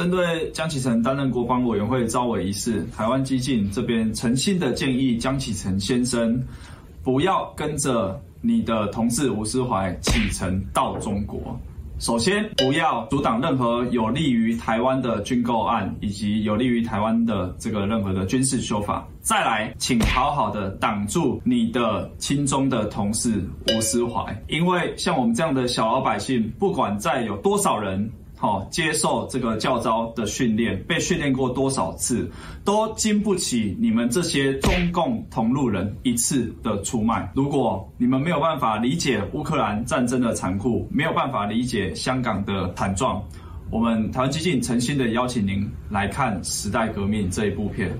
[0.00, 6.42] 针对江启臣担任国防委员会召委一事，台湾基进这边诚心的建议江启臣先生，
[7.04, 11.54] 不要跟着你的同事吴思怀启程到中国。
[11.98, 19.06] 首先，不要阻挡任何有利于台湾的军购案，以及有利于台湾的这个任何的军事修法。
[19.20, 28.10] 再来，请好好的挡住你的亲中的同事吴思怀，因为像我们这样的小老百姓，不管再有多少人。
[28.40, 32.26] 好，接受这个教招的训练，被训练过多少次，
[32.64, 37.30] 都经不起你们这些中共同路人一次的出卖。
[37.34, 43.22] 如果你们没有办法理解乌克兰战争的残酷，没有办法理解香港的惨状，
[43.70, 47.94] 我们台湾基进诚心的邀请您来看《时代革命》这一部片。